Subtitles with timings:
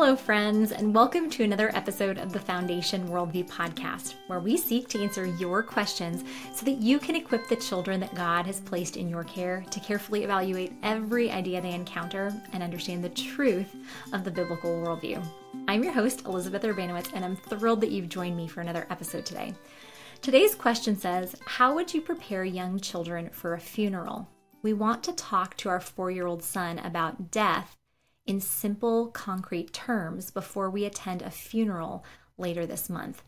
[0.00, 4.86] Hello, friends, and welcome to another episode of the Foundation Worldview podcast, where we seek
[4.90, 6.22] to answer your questions
[6.54, 9.80] so that you can equip the children that God has placed in your care to
[9.80, 13.74] carefully evaluate every idea they encounter and understand the truth
[14.12, 15.20] of the biblical worldview.
[15.66, 19.26] I'm your host, Elizabeth Urbanowicz, and I'm thrilled that you've joined me for another episode
[19.26, 19.52] today.
[20.22, 24.28] Today's question says How would you prepare young children for a funeral?
[24.62, 27.74] We want to talk to our four year old son about death
[28.28, 32.04] in simple, concrete terms before we attend a funeral
[32.36, 33.22] later this month.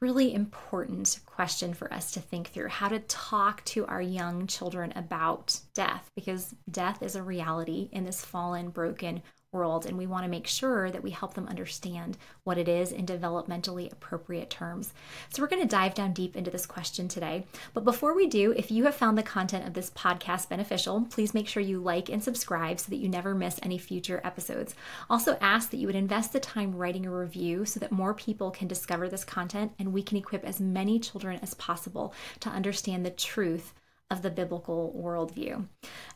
[0.00, 4.92] Really important question for us to think through how to talk to our young children
[4.96, 9.22] about death because death is a reality in this fallen, broken
[9.54, 12.92] world and we want to make sure that we help them understand what it is
[12.92, 14.92] in developmentally appropriate terms.
[15.30, 17.46] So we're going to dive down deep into this question today.
[17.72, 21.32] But before we do, if you have found the content of this podcast beneficial, please
[21.32, 24.74] make sure you like and subscribe so that you never miss any future episodes.
[25.08, 28.50] Also ask that you would invest the time writing a review so that more people
[28.50, 33.06] can discover this content and we can equip as many children as possible to understand
[33.06, 33.72] the truth
[34.14, 35.66] of the biblical worldview.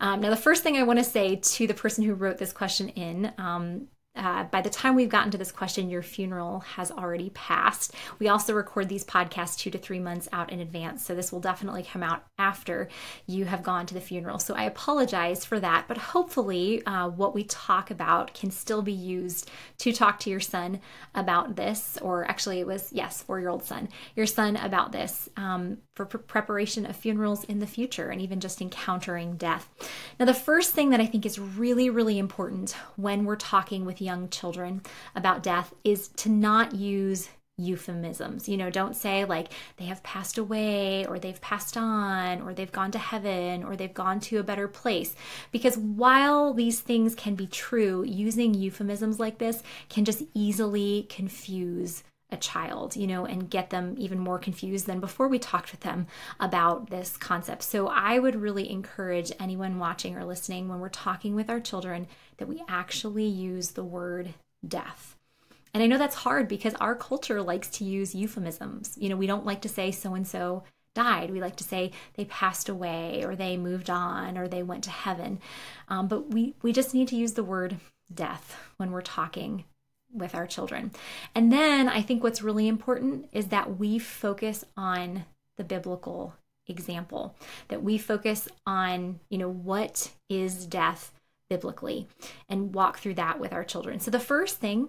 [0.00, 2.52] Um, now, the first thing I want to say to the person who wrote this
[2.52, 6.90] question in, um, uh, by the time we've gotten to this question, your funeral has
[6.90, 7.94] already passed.
[8.18, 11.40] We also record these podcasts two to three months out in advance, so this will
[11.40, 12.88] definitely come out after
[13.26, 14.38] you have gone to the funeral.
[14.38, 18.92] So I apologize for that, but hopefully, uh, what we talk about can still be
[18.92, 20.80] used to talk to your son
[21.14, 25.28] about this, or actually, it was, yes, four year old son, your son about this
[25.36, 29.68] um, for pre- preparation of funerals in the future and even just encountering death.
[30.18, 34.00] Now, the first thing that I think is really, really important when we're talking with
[34.06, 34.82] young children
[35.14, 38.48] about death is to not use euphemisms.
[38.48, 39.48] You know, don't say like
[39.78, 43.92] they have passed away or they've passed on or they've gone to heaven or they've
[43.92, 45.14] gone to a better place.
[45.52, 52.02] Because while these things can be true, using euphemisms like this can just easily confuse
[52.30, 55.80] a child, you know, and get them even more confused than before we talked with
[55.80, 56.06] them
[56.40, 57.62] about this concept.
[57.62, 62.08] So I would really encourage anyone watching or listening when we're talking with our children
[62.38, 64.34] that we actually use the word
[64.66, 65.14] death.
[65.72, 68.96] And I know that's hard because our culture likes to use euphemisms.
[68.98, 70.64] You know, we don't like to say so and so
[70.94, 71.30] died.
[71.30, 74.90] We like to say they passed away or they moved on or they went to
[74.90, 75.38] heaven.
[75.88, 77.76] Um, but we, we just need to use the word
[78.12, 79.64] death when we're talking
[80.16, 80.90] with our children.
[81.34, 85.24] And then I think what's really important is that we focus on
[85.56, 86.34] the biblical
[86.66, 87.34] example,
[87.68, 91.12] that we focus on, you know, what is death
[91.48, 92.08] biblically
[92.48, 94.00] and walk through that with our children.
[94.00, 94.88] So the first thing,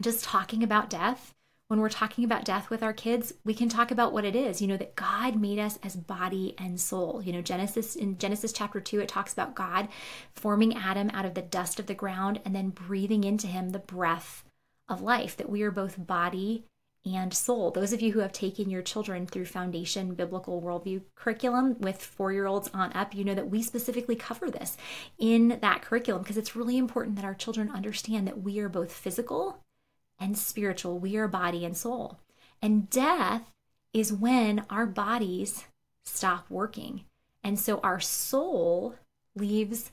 [0.00, 1.34] just talking about death,
[1.68, 4.62] when we're talking about death with our kids, we can talk about what it is.
[4.62, 7.20] You know, that God made us as body and soul.
[7.24, 9.88] You know, Genesis in Genesis chapter 2 it talks about God
[10.34, 13.78] forming Adam out of the dust of the ground and then breathing into him the
[13.78, 14.44] breath
[14.88, 16.64] of life that we are both body
[17.04, 17.70] and soul.
[17.70, 22.32] Those of you who have taken your children through Foundation Biblical Worldview curriculum with four
[22.32, 24.76] year olds on up, you know that we specifically cover this
[25.18, 28.92] in that curriculum because it's really important that our children understand that we are both
[28.92, 29.64] physical
[30.18, 30.98] and spiritual.
[30.98, 32.18] We are body and soul.
[32.62, 33.50] And death
[33.92, 35.64] is when our bodies
[36.04, 37.04] stop working.
[37.42, 38.96] And so our soul
[39.34, 39.90] leaves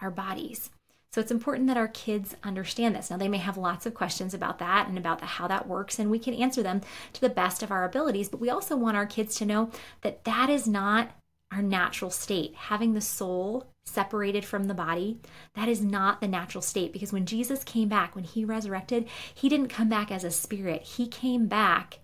[0.00, 0.70] our bodies.
[1.12, 3.08] So it's important that our kids understand this.
[3.08, 6.00] Now, they may have lots of questions about that and about the, how that works,
[6.00, 6.80] and we can answer them
[7.12, 8.28] to the best of our abilities.
[8.28, 11.12] But we also want our kids to know that that is not
[11.52, 12.56] our natural state.
[12.56, 15.20] Having the soul separated from the body,
[15.54, 19.48] that is not the natural state because when Jesus came back, when he resurrected, he
[19.48, 20.82] didn't come back as a spirit.
[20.82, 22.00] He came back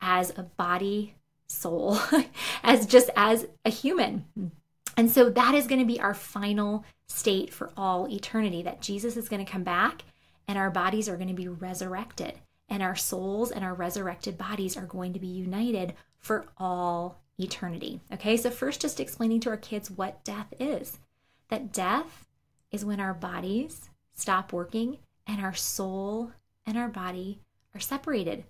[0.00, 1.14] as a body,
[1.46, 1.98] soul,
[2.62, 4.24] as just as a human.
[4.96, 9.16] And so that is going to be our final state for all eternity that Jesus
[9.16, 10.04] is going to come back
[10.46, 14.76] and our bodies are going to be resurrected and our souls and our resurrected bodies
[14.76, 18.00] are going to be united for all eternity.
[18.12, 20.98] Okay, so first, just explaining to our kids what death is
[21.54, 22.26] that death
[22.72, 26.32] is when our bodies stop working and our soul
[26.66, 27.38] and our body
[27.72, 28.42] are separated.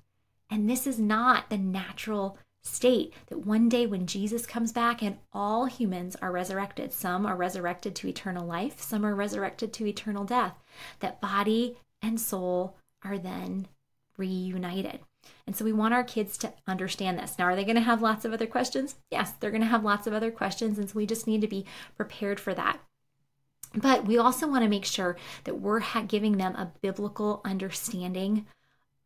[0.48, 5.18] And this is not the natural state that one day when Jesus comes back and
[5.34, 10.24] all humans are resurrected, some are resurrected to eternal life, some are resurrected to eternal
[10.24, 10.54] death,
[11.00, 13.68] that body and soul are then
[14.16, 15.00] reunited.
[15.46, 17.38] And so we want our kids to understand this.
[17.38, 18.94] Now, are they going to have lots of other questions?
[19.10, 20.78] Yes, they're going to have lots of other questions.
[20.78, 21.66] And so we just need to be
[21.98, 22.80] prepared for that.
[23.76, 28.46] But we also want to make sure that we're giving them a biblical understanding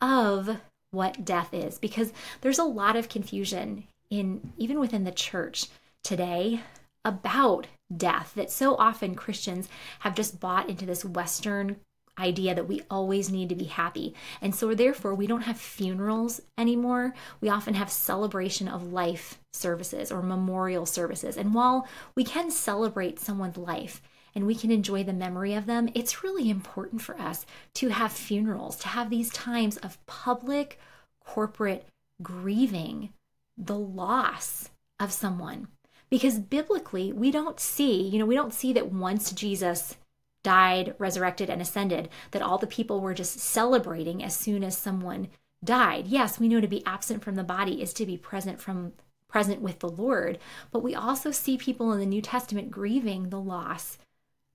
[0.00, 0.58] of
[0.90, 5.66] what death is because there's a lot of confusion in even within the church
[6.02, 6.60] today
[7.04, 9.68] about death that so often Christians
[10.00, 11.76] have just bought into this Western
[12.18, 14.14] idea that we always need to be happy.
[14.42, 17.14] And so, therefore, we don't have funerals anymore.
[17.40, 21.36] We often have celebration of life services or memorial services.
[21.36, 24.02] And while we can celebrate someone's life,
[24.38, 27.44] and we can enjoy the memory of them, it's really important for us
[27.75, 30.79] to have funerals, to have these times of public,
[31.25, 31.88] corporate
[32.23, 33.08] grieving
[33.56, 34.70] the loss
[35.00, 35.67] of someone.
[36.08, 39.96] Because biblically, we don't see, you know, we don't see that once Jesus
[40.44, 45.26] died, resurrected, and ascended, that all the people were just celebrating as soon as someone
[45.64, 46.06] died.
[46.06, 48.93] Yes, we know to be absent from the body is to be present from
[49.26, 50.38] present with the Lord,
[50.70, 53.99] but we also see people in the New Testament grieving the loss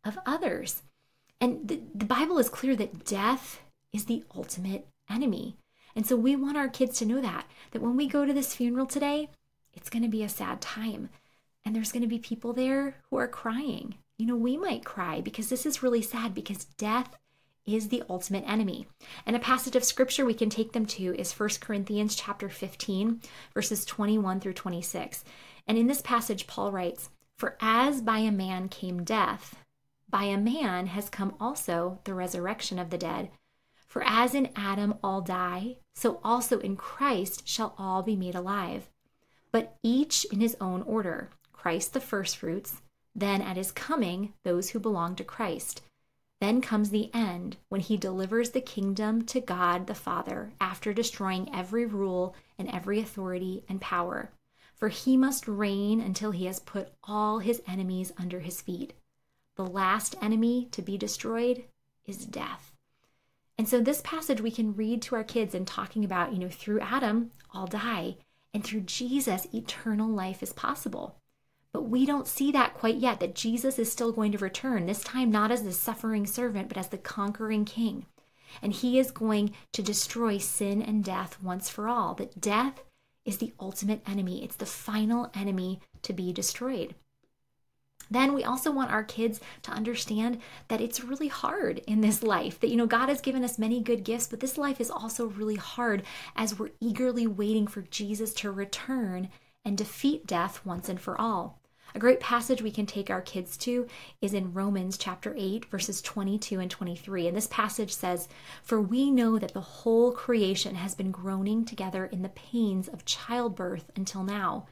[0.03, 0.83] of others.
[1.39, 3.61] And the, the Bible is clear that death
[3.91, 5.57] is the ultimate enemy.
[5.95, 8.55] And so we want our kids to know that that when we go to this
[8.55, 9.29] funeral today,
[9.73, 11.09] it's going to be a sad time.
[11.65, 15.21] And there's going to be people there who are crying you know, we might cry
[15.21, 17.17] because this is really sad because death
[17.65, 18.87] is the ultimate enemy.
[19.25, 23.21] And a passage of scripture we can take them to is 1 Corinthians chapter 15
[23.53, 25.23] verses 21 through 26.
[25.67, 29.62] And in this passage Paul writes, "For as by a man came death,
[30.13, 33.31] by a man has come also the resurrection of the dead.
[33.87, 38.91] For as in Adam all die, so also in Christ shall all be made alive,
[39.51, 41.31] but each in his own order.
[41.51, 42.83] Christ the firstfruits,
[43.15, 45.81] then at his coming, those who belong to Christ.
[46.39, 51.49] Then comes the end when he delivers the kingdom to God the Father after destroying
[51.51, 54.29] every rule and every authority and power.
[54.75, 58.93] For he must reign until he has put all his enemies under his feet.
[59.55, 61.65] The last enemy to be destroyed
[62.05, 62.73] is death.
[63.57, 66.49] And so this passage we can read to our kids and talking about, you know,
[66.49, 68.17] through Adam, all die,
[68.53, 71.17] and through Jesus, eternal life is possible.
[71.71, 75.03] But we don't see that quite yet, that Jesus is still going to return, this
[75.03, 78.05] time not as the suffering servant, but as the conquering king.
[78.61, 82.13] And he is going to destroy sin and death once for all.
[82.13, 82.83] That death
[83.25, 86.93] is the ultimate enemy, it's the final enemy to be destroyed.
[88.11, 92.59] Then we also want our kids to understand that it's really hard in this life.
[92.59, 95.25] That, you know, God has given us many good gifts, but this life is also
[95.27, 96.03] really hard
[96.35, 99.29] as we're eagerly waiting for Jesus to return
[99.65, 101.59] and defeat death once and for all.
[101.95, 103.85] A great passage we can take our kids to
[104.19, 107.27] is in Romans chapter 8, verses 22 and 23.
[107.27, 108.27] And this passage says,
[108.63, 113.05] For we know that the whole creation has been groaning together in the pains of
[113.05, 114.65] childbirth until now.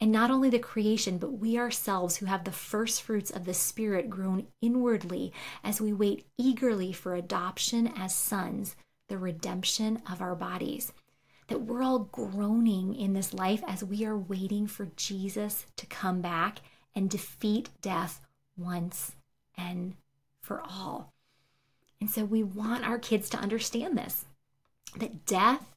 [0.00, 3.54] And not only the creation, but we ourselves who have the first fruits of the
[3.54, 5.32] Spirit groan inwardly
[5.64, 8.76] as we wait eagerly for adoption as sons,
[9.08, 10.92] the redemption of our bodies
[11.48, 16.20] that we're all groaning in this life as we are waiting for Jesus to come
[16.20, 16.58] back
[16.94, 18.20] and defeat death
[18.56, 19.12] once
[19.56, 19.94] and
[20.40, 21.12] for all.
[22.00, 24.24] And so we want our kids to understand this
[24.96, 25.75] that death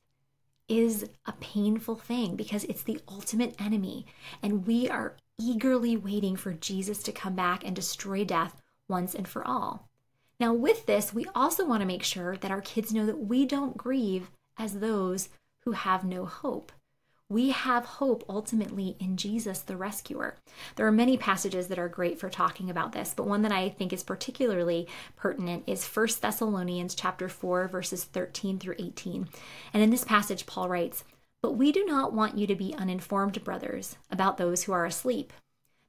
[0.70, 4.06] is a painful thing because it's the ultimate enemy.
[4.42, 9.28] And we are eagerly waiting for Jesus to come back and destroy death once and
[9.28, 9.90] for all.
[10.40, 13.46] Now, with this, we also want to make sure that our kids know that we
[13.46, 15.30] don't grieve as those
[15.66, 16.72] who have no hope.
[17.32, 20.38] We have hope ultimately in Jesus the rescuer.
[20.76, 23.70] There are many passages that are great for talking about this, but one that I
[23.70, 29.30] think is particularly pertinent is 1 Thessalonians chapter 4 verses 13 through 18.
[29.76, 31.04] And in this passage Paul writes,
[31.44, 35.32] "But we do not want you to be uninformed, brothers, about those who are asleep,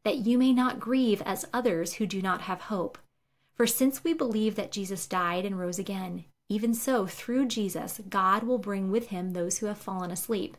[0.05, 2.99] that you may not grieve as others who do not have hope.
[3.55, 8.43] For since we believe that Jesus died and rose again, even so, through Jesus, God
[8.43, 10.59] will bring with him those who have fallen asleep.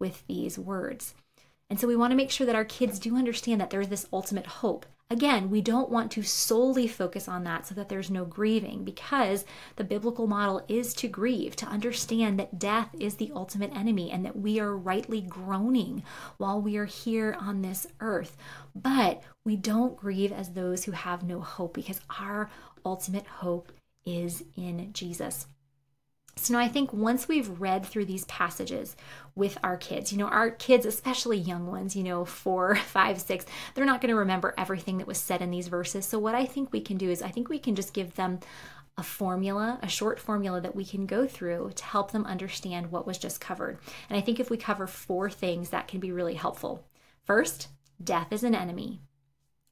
[0.00, 1.14] with these words.
[1.68, 4.08] And so we want to make sure that our kids do understand that there's this
[4.12, 4.86] ultimate hope.
[5.12, 9.44] Again, we don't want to solely focus on that so that there's no grieving because
[9.74, 14.24] the biblical model is to grieve, to understand that death is the ultimate enemy and
[14.24, 16.04] that we are rightly groaning
[16.38, 18.36] while we are here on this earth.
[18.74, 22.48] But we don't grieve as those who have no hope because our
[22.84, 23.72] ultimate hope
[24.06, 25.46] is in Jesus.
[26.42, 28.96] So now I think once we've read through these passages
[29.34, 33.44] with our kids, you know, our kids, especially young ones, you know, four, five, six,
[33.74, 36.06] they're not going to remember everything that was said in these verses.
[36.06, 38.40] So what I think we can do is I think we can just give them
[38.96, 43.06] a formula, a short formula that we can go through to help them understand what
[43.06, 43.78] was just covered.
[44.08, 46.84] And I think if we cover four things, that can be really helpful.
[47.24, 47.68] First,
[48.02, 49.00] death is an enemy.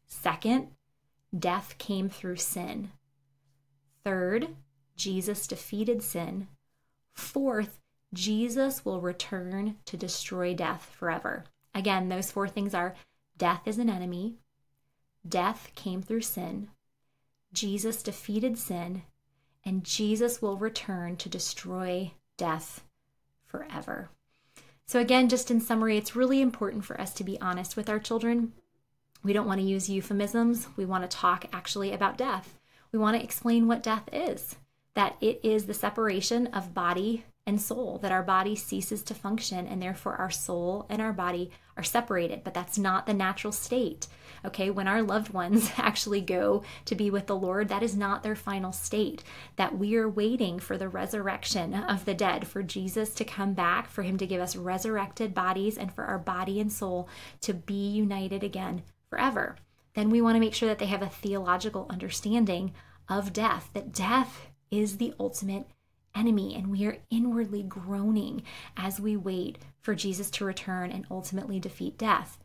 [0.06, 0.68] Second,
[1.36, 2.90] death came through sin.
[4.04, 4.48] Third,
[4.96, 6.48] Jesus defeated sin.
[7.18, 7.80] Fourth,
[8.14, 11.44] Jesus will return to destroy death forever.
[11.74, 12.94] Again, those four things are
[13.36, 14.36] death is an enemy,
[15.28, 16.70] death came through sin,
[17.52, 19.02] Jesus defeated sin,
[19.64, 22.84] and Jesus will return to destroy death
[23.44, 24.10] forever.
[24.86, 27.98] So, again, just in summary, it's really important for us to be honest with our
[27.98, 28.52] children.
[29.24, 30.68] We don't want to use euphemisms.
[30.76, 32.60] We want to talk actually about death.
[32.92, 34.56] We want to explain what death is
[34.98, 39.64] that it is the separation of body and soul, that our body ceases to function,
[39.64, 42.42] and therefore our soul and our body are separated.
[42.42, 44.08] But that's not the natural state.
[44.44, 48.24] Okay, when our loved ones actually go to be with the Lord, that is not
[48.24, 49.22] their final state.
[49.54, 53.88] That we are waiting for the resurrection of the dead, for Jesus to come back,
[53.88, 57.08] for Him to give us resurrected bodies, and for our body and soul
[57.42, 59.54] to be united again forever.
[59.94, 62.74] Then we want to make sure that they have a theological understanding
[63.08, 65.66] of death, that death is the ultimate
[66.14, 68.42] enemy, and we are inwardly groaning
[68.76, 72.38] as we wait for Jesus to return and ultimately defeat death.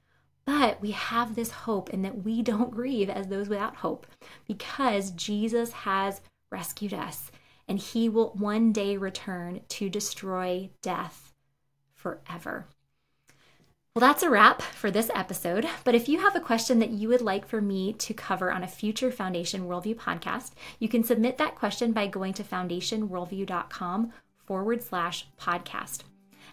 [0.46, 4.06] But we have this hope in that we don't grieve as those without hope
[4.48, 7.32] because Jesus has rescued us
[7.68, 11.34] and he will one day return to destroy death
[11.94, 12.68] forever.
[13.96, 15.68] Well, that's a wrap for this episode.
[15.84, 18.64] But if you have a question that you would like for me to cover on
[18.64, 24.12] a future Foundation Worldview podcast, you can submit that question by going to foundationworldview.com
[24.48, 26.00] forward slash podcast.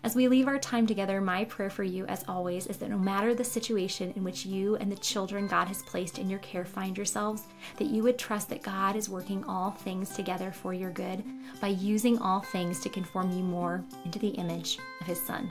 [0.05, 2.99] As we leave our time together, my prayer for you, as always, is that no
[2.99, 6.67] matter the situation in which you and the children God has placed in your care
[6.67, 7.45] find yourselves,
[7.79, 11.25] that you would trust that God is working all things together for your good
[11.59, 15.51] by using all things to conform you more into the image of His Son.